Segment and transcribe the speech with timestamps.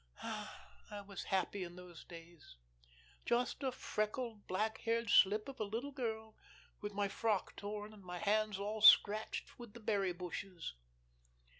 [0.23, 2.55] Ah, I was happy in those days
[3.23, 6.35] just a freckled, black haired slip of a little girl,
[6.81, 10.73] with my frock torn and my hands all scratched with the berry bushes."